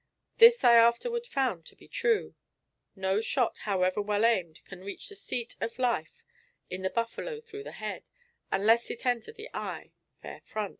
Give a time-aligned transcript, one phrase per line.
[0.39, 2.33] This I afterward found to be true.
[2.95, 6.23] No shot, however well aimed, can reach the seat of life
[6.71, 8.09] in the buffalo through the head,
[8.51, 10.69] unless it enter the eye, fair front.